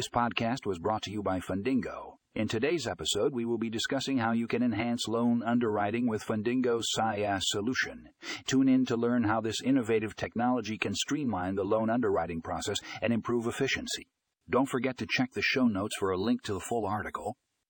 [0.00, 2.14] This podcast was brought to you by Fundingo.
[2.34, 6.86] In today's episode, we will be discussing how you can enhance loan underwriting with Fundingo's
[6.92, 8.08] SaaS solution.
[8.46, 13.12] Tune in to learn how this innovative technology can streamline the loan underwriting process and
[13.12, 14.06] improve efficiency.
[14.48, 17.36] Don't forget to check the show notes for a link to the full article.